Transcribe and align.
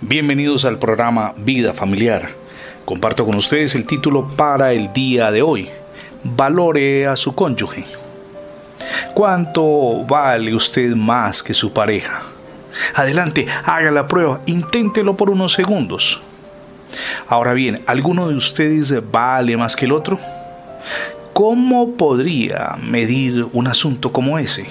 Bienvenidos 0.00 0.64
al 0.64 0.78
programa 0.78 1.34
Vida 1.36 1.72
Familiar. 1.72 2.28
Comparto 2.84 3.24
con 3.24 3.36
ustedes 3.36 3.74
el 3.74 3.86
título 3.86 4.26
para 4.36 4.72
el 4.72 4.92
día 4.92 5.30
de 5.30 5.40
hoy. 5.40 5.68
Valore 6.24 7.06
a 7.06 7.16
su 7.16 7.34
cónyuge. 7.34 7.84
¿Cuánto 9.14 10.04
vale 10.04 10.54
usted 10.54 10.94
más 10.94 11.42
que 11.42 11.54
su 11.54 11.72
pareja? 11.72 12.22
Adelante, 12.94 13.46
haga 13.64 13.92
la 13.92 14.08
prueba, 14.08 14.40
inténtelo 14.46 15.16
por 15.16 15.30
unos 15.30 15.52
segundos. 15.52 16.20
Ahora 17.28 17.52
bien, 17.52 17.80
¿alguno 17.86 18.28
de 18.28 18.34
ustedes 18.34 18.92
vale 19.10 19.56
más 19.56 19.76
que 19.76 19.86
el 19.86 19.92
otro? 19.92 20.18
¿Cómo 21.32 21.92
podría 21.92 22.76
medir 22.82 23.46
un 23.52 23.68
asunto 23.68 24.12
como 24.12 24.38
ese? 24.38 24.66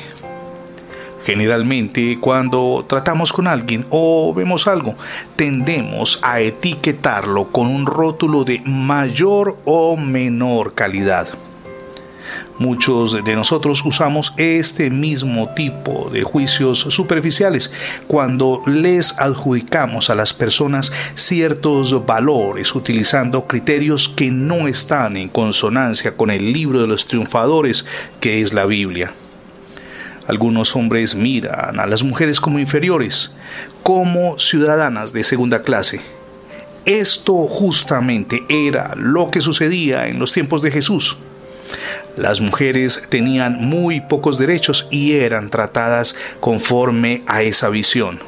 Generalmente 1.26 2.18
cuando 2.20 2.86
tratamos 2.88 3.32
con 3.32 3.48
alguien 3.48 3.86
o 3.90 4.34
vemos 4.34 4.68
algo, 4.68 4.96
tendemos 5.36 6.20
a 6.22 6.42
etiquetarlo 6.42 7.46
con 7.46 7.68
un 7.68 7.86
rótulo 7.86 8.44
de 8.44 8.62
mayor 8.66 9.58
o 9.66 9.96
menor 9.96 10.74
calidad. 10.74 11.28
Muchos 12.60 13.24
de 13.26 13.36
nosotros 13.36 13.84
usamos 13.84 14.34
este 14.38 14.90
mismo 14.90 15.50
tipo 15.56 16.10
de 16.12 16.24
juicios 16.24 16.80
superficiales 16.80 17.74
cuando 18.08 18.62
les 18.68 19.18
adjudicamos 19.18 20.10
a 20.10 20.16
las 20.16 20.34
personas 20.34 20.92
ciertos 21.16 22.06
valores 22.06 22.76
utilizando 22.76 23.48
criterios 23.48 24.08
que 24.08 24.30
no 24.30 24.68
están 24.68 25.18
en 25.18 25.30
consonancia 25.30 26.16
con 26.16 26.30
el 26.30 26.54
libro 26.54 26.82
de 26.82 26.88
los 26.88 27.08
triunfadores 27.08 27.86
que 28.20 28.42
es 28.42 28.54
la 28.54 28.66
Biblia. 28.66 29.14
Algunos 30.28 30.76
hombres 30.76 31.16
miran 31.16 31.80
a 31.80 31.86
las 31.86 32.04
mujeres 32.04 32.40
como 32.40 32.60
inferiores, 32.60 33.36
como 33.84 34.40
ciudadanas 34.40 35.12
de 35.12 35.24
segunda 35.24 35.64
clase. 35.64 36.02
Esto 36.86 37.34
justamente 37.48 38.44
era 38.50 38.94
lo 38.96 39.32
que 39.32 39.42
sucedía 39.42 40.08
en 40.08 40.20
los 40.20 40.34
tiempos 40.34 40.62
de 40.62 40.72
Jesús. 40.72 41.18
Las 42.16 42.42
mujeres 42.42 43.08
tenían 43.10 43.56
muy 43.56 44.02
pocos 44.02 44.38
derechos 44.38 44.88
y 44.92 45.14
eran 45.14 45.50
tratadas 45.50 46.16
conforme 46.40 47.24
a 47.26 47.42
esa 47.44 47.70
visión. 47.70 48.20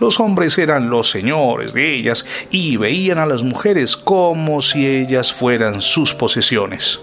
Los 0.00 0.20
hombres 0.20 0.58
eran 0.58 0.90
los 0.90 1.10
señores 1.10 1.72
de 1.72 1.94
ellas 1.94 2.26
y 2.50 2.76
veían 2.76 3.18
a 3.18 3.26
las 3.26 3.42
mujeres 3.42 3.96
como 3.96 4.62
si 4.62 4.86
ellas 4.86 5.32
fueran 5.32 5.82
sus 5.82 6.14
posesiones. 6.14 7.00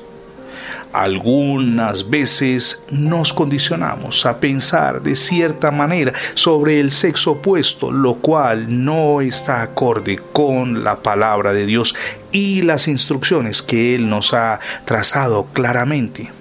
Algunas 0.95 2.09
veces 2.09 2.85
nos 2.89 3.33
condicionamos 3.33 4.25
a 4.25 4.39
pensar 4.39 5.01
de 5.01 5.17
cierta 5.17 5.69
manera 5.69 6.13
sobre 6.35 6.79
el 6.79 6.93
sexo 6.93 7.31
opuesto, 7.31 7.91
lo 7.91 8.15
cual 8.15 8.85
no 8.85 9.19
está 9.19 9.61
acorde 9.61 10.17
con 10.31 10.85
la 10.85 11.03
palabra 11.03 11.51
de 11.51 11.65
Dios 11.65 11.95
y 12.31 12.61
las 12.61 12.87
instrucciones 12.87 13.61
que 13.61 13.93
Él 13.93 14.09
nos 14.09 14.33
ha 14.33 14.61
trazado 14.85 15.47
claramente. 15.51 16.31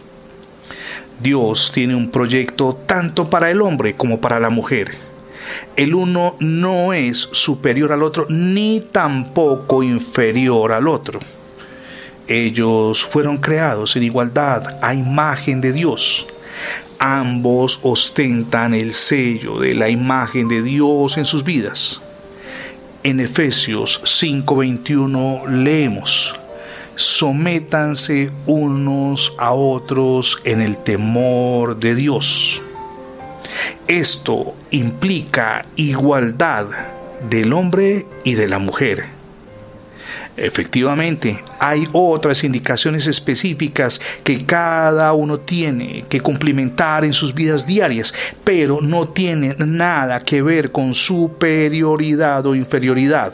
Dios 1.21 1.73
tiene 1.75 1.97
un 1.97 2.13
proyecto 2.13 2.79
tanto 2.87 3.29
para 3.29 3.51
el 3.51 3.61
hombre 3.61 3.97
como 3.97 4.21
para 4.21 4.39
la 4.39 4.51
mujer. 4.51 4.95
El 5.75 5.97
uno 5.97 6.37
no 6.39 6.93
es 6.93 7.19
superior 7.19 7.91
al 7.91 8.05
otro 8.05 8.27
ni 8.29 8.85
tampoco 8.93 9.83
inferior 9.83 10.71
al 10.71 10.87
otro. 10.87 11.19
Ellos 12.27 13.05
fueron 13.05 13.37
creados 13.37 13.97
en 13.97 14.03
igualdad 14.03 14.79
a 14.83 14.95
imagen 14.95 15.61
de 15.61 15.73
Dios. 15.73 16.27
Ambos 16.99 17.81
ostentan 17.83 18.73
el 18.73 18.95
sello 18.95 19.59
de 19.59 19.75
la 19.75 19.91
imagen 19.91 20.49
de 20.49 20.63
Dios 20.63 21.19
en 21.19 21.27
sus 21.27 21.45
vidas. 21.45 22.01
En 23.03 23.21
Efesios 23.21 24.01
5:21 24.05 25.47
leemos, 25.47 26.35
sométanse 26.97 28.31
unos 28.47 29.35
a 29.37 29.53
otros 29.53 30.41
en 30.45 30.63
el 30.63 30.79
temor 30.79 31.79
de 31.79 31.95
Dios. 31.95 32.63
Esto 33.87 34.55
implica 34.71 35.67
igualdad 35.77 36.67
del 37.29 37.53
hombre 37.53 38.07
y 38.25 38.33
de 38.33 38.49
la 38.49 38.59
mujer 38.59 39.24
Efectivamente, 40.37 41.45
hay 41.61 41.87
otras 41.93 42.43
indicaciones 42.43 43.07
específicas 43.07 44.01
que 44.25 44.45
cada 44.45 45.13
uno 45.13 45.39
tiene 45.39 46.05
que 46.09 46.21
cumplimentar 46.21 47.05
en 47.05 47.13
sus 47.13 47.35
vidas 47.35 47.67
diarias, 47.67 48.13
pero 48.43 48.81
no 48.81 49.09
tienen 49.09 49.55
nada 49.59 50.21
que 50.21 50.43
ver 50.43 50.73
con 50.73 50.93
superioridad 50.95 52.45
o 52.47 52.57
inferioridad. 52.57 53.33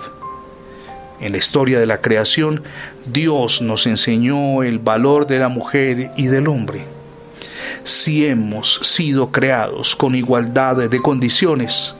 En 1.21 1.33
la 1.33 1.39
historia 1.39 1.81
de 1.81 1.87
la 1.87 2.03
creación, 2.03 2.63
Dios 3.07 3.63
nos 3.63 3.87
enseñó 3.87 4.63
el 4.63 4.79
valor 4.79 5.27
de 5.27 5.39
la 5.39 5.49
mujer 5.49 6.11
y 6.17 6.27
del 6.27 6.49
hombre. 6.49 6.85
Si 7.83 8.27
hemos 8.27 8.75
sido 8.83 9.31
creados 9.31 9.97
con 9.97 10.15
igualdad 10.15 10.77
de 10.77 11.01
condiciones, 11.01 11.95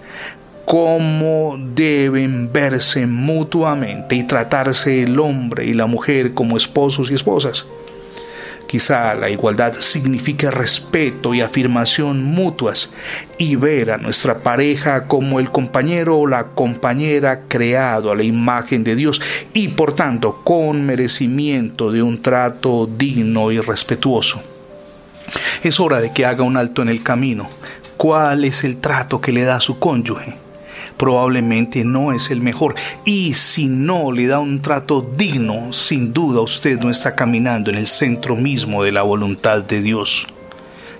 cómo 0.65 1.57
deben 1.59 2.53
verse 2.53 3.07
mutuamente 3.07 4.17
y 4.17 4.25
tratarse 4.25 5.03
el 5.03 5.19
hombre 5.19 5.67
y 5.67 5.75
la 5.75 5.87
mujer 5.87 6.35
como 6.35 6.57
esposos 6.57 7.11
y 7.11 7.15
esposas. 7.15 7.67
Quizá 8.71 9.17
la 9.17 9.29
igualdad 9.29 9.75
signifique 9.81 10.49
respeto 10.49 11.35
y 11.35 11.41
afirmación 11.41 12.23
mutuas 12.23 12.95
y 13.37 13.57
ver 13.57 13.91
a 13.91 13.99
nuestra 13.99 14.45
pareja 14.45 15.09
como 15.09 15.41
el 15.41 15.51
compañero 15.51 16.19
o 16.19 16.27
la 16.29 16.51
compañera 16.51 17.41
creado 17.49 18.13
a 18.13 18.15
la 18.15 18.23
imagen 18.23 18.85
de 18.85 18.95
Dios 18.95 19.21
y 19.53 19.69
por 19.71 19.97
tanto 19.97 20.43
con 20.45 20.87
merecimiento 20.87 21.91
de 21.91 22.01
un 22.01 22.23
trato 22.23 22.87
digno 22.87 23.51
y 23.51 23.59
respetuoso. 23.59 24.41
Es 25.65 25.81
hora 25.81 26.01
de 26.01 26.13
que 26.13 26.25
haga 26.25 26.45
un 26.45 26.57
alto 26.57 26.81
en 26.81 26.91
el 26.91 27.03
camino. 27.03 27.49
¿Cuál 27.97 28.45
es 28.45 28.63
el 28.63 28.81
trato 28.81 29.21
que 29.21 29.33
le 29.33 29.43
da 29.43 29.57
a 29.57 29.61
su 29.61 29.81
cónyuge? 29.81 30.50
Probablemente 31.01 31.83
no 31.83 32.13
es 32.13 32.31
el 32.31 32.43
mejor. 32.43 32.75
Y 33.07 33.33
si 33.33 33.69
no 33.69 34.13
le 34.13 34.27
da 34.27 34.39
un 34.39 34.61
trato 34.61 35.01
digno, 35.01 35.73
sin 35.73 36.13
duda 36.13 36.43
usted 36.43 36.79
no 36.79 36.91
está 36.91 37.17
caminando 37.17 37.71
en 37.71 37.79
el 37.79 37.87
centro 37.87 38.37
mismo 38.37 38.85
de 38.85 38.93
la 38.93 39.01
voluntad 39.01 39.63
de 39.63 39.81
Dios. 39.81 40.27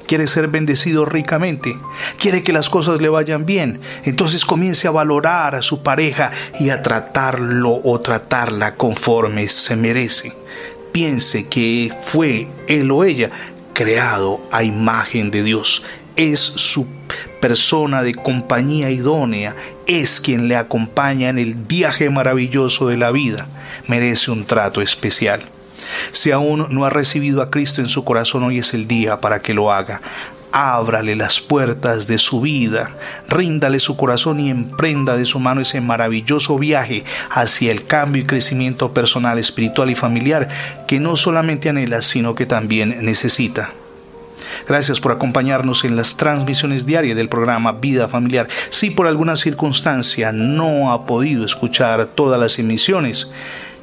Quiere 0.07 0.27
ser 0.27 0.49
bendecido 0.49 1.05
ricamente, 1.05 1.77
quiere 2.19 2.43
que 2.43 2.55
las 2.55 2.71
cosas 2.71 3.03
le 3.03 3.11
vayan 3.11 3.45
bien, 3.45 3.79
entonces 4.05 4.47
comience 4.47 4.89
a 4.89 4.91
valorar 4.91 5.55
a 5.55 5.61
su 5.61 5.83
pareja 5.83 6.31
y 6.59 6.71
a 6.71 6.81
tratarlo 6.81 7.79
o 7.85 8.01
tratarla 8.01 8.77
conforme 8.77 9.49
se 9.49 9.77
merece. 9.77 10.33
Piense 10.93 11.47
que 11.47 11.93
fue 12.05 12.49
él 12.69 12.91
o 12.91 13.05
ella 13.05 13.31
creado 13.75 14.41
a 14.51 14.65
imagen 14.65 15.31
de 15.31 15.43
Dios 15.43 15.85
es 16.17 16.41
su 16.41 16.87
persona 17.41 18.03
de 18.03 18.15
compañía 18.15 18.91
idónea, 18.91 19.57
es 19.87 20.21
quien 20.21 20.49
le 20.49 20.57
acompaña 20.57 21.29
en 21.29 21.39
el 21.39 21.55
viaje 21.55 22.11
maravilloso 22.11 22.87
de 22.89 22.97
la 22.97 23.11
vida, 23.11 23.47
merece 23.89 24.31
un 24.31 24.45
trato 24.45 24.83
especial. 24.83 25.43
Si 26.13 26.31
aún 26.31 26.67
no 26.71 26.85
ha 26.85 26.91
recibido 26.91 27.43
a 27.43 27.51
Cristo 27.51 27.81
en 27.81 27.89
su 27.89 28.05
corazón, 28.05 28.45
hoy 28.45 28.59
es 28.59 28.75
el 28.75 28.87
día 28.87 29.21
para 29.21 29.41
que 29.43 29.55
lo 29.55 29.73
haga. 29.73 30.01
Ábrale 30.53 31.15
las 31.15 31.41
puertas 31.41 32.09
de 32.09 32.19
su 32.19 32.41
vida, 32.41 32.97
ríndale 33.29 33.79
su 33.79 33.97
corazón 33.97 34.41
y 34.41 34.51
emprenda 34.51 35.17
de 35.17 35.25
su 35.25 35.39
mano 35.39 35.61
ese 35.61 35.81
maravilloso 35.81 36.59
viaje 36.59 37.05
hacia 37.31 37.71
el 37.71 37.87
cambio 37.87 38.23
y 38.23 38.27
crecimiento 38.27 38.93
personal, 38.93 39.39
espiritual 39.39 39.91
y 39.91 39.95
familiar 39.95 40.49
que 40.89 40.99
no 40.99 41.17
solamente 41.17 41.69
anhela, 41.69 42.03
sino 42.03 42.35
que 42.35 42.47
también 42.47 43.05
necesita. 43.05 43.71
Gracias 44.71 45.01
por 45.01 45.11
acompañarnos 45.11 45.85
en 45.85 45.97
las 45.97 46.17
transmisiones 46.17 46.87
diarias 46.87 47.17
del 47.17 47.29
programa 47.29 47.73
Vida 47.73 48.07
Familiar. 48.07 48.47
Si 48.69 48.91
por 48.91 49.09
alguna 49.09 49.35
circunstancia 49.35 50.31
no 50.31 50.93
ha 50.93 51.07
podido 51.07 51.45
escuchar 51.45 52.07
todas 52.07 52.39
las 52.39 52.57
emisiones, 52.61 53.33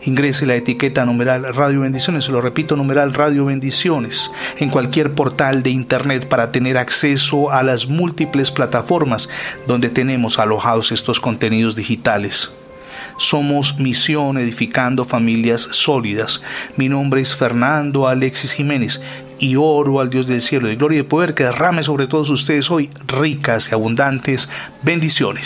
ingrese 0.04 0.46
la 0.46 0.56
etiqueta 0.56 1.04
numeral 1.04 1.54
Radio 1.54 1.82
Bendiciones, 1.82 2.24
se 2.24 2.32
lo 2.32 2.40
repito, 2.40 2.78
numeral 2.78 3.14
Radio 3.14 3.44
Bendiciones, 3.44 4.32
en 4.60 4.70
cualquier 4.70 5.12
portal 5.12 5.62
de 5.62 5.72
Internet 5.72 6.26
para 6.30 6.54
tener 6.54 6.78
acceso 6.78 7.52
a 7.52 7.64
las 7.64 7.88
múltiples 7.88 8.50
plataformas 8.50 9.28
donde 9.68 9.90
tenemos 9.90 10.40
alojados 10.40 10.94
estos 10.94 11.20
contenidos 11.20 11.76
digitales. 11.76 12.56
Somos 13.18 13.78
Misión 13.78 14.38
Edificando 14.38 15.04
Familias 15.04 15.68
Sólidas. 15.72 16.44
Mi 16.78 16.88
nombre 16.88 17.20
es 17.20 17.36
Fernando 17.36 18.08
Alexis 18.08 18.54
Jiménez 18.54 19.02
y 19.40 19.56
oro 19.56 20.00
al 20.00 20.10
Dios 20.10 20.28
del 20.28 20.42
cielo 20.42 20.68
de 20.68 20.76
gloria 20.76 21.00
y 21.00 21.04
poder 21.04 21.34
que 21.34 21.44
derrame 21.44 21.84
sobre 21.84 22.08
todos 22.08 22.30
ustedes 22.30 22.70
hoy 22.72 22.90
ricas 23.08 23.70
y 23.72 23.74
abundantes 23.74 24.50
bendiciones. 24.82 25.46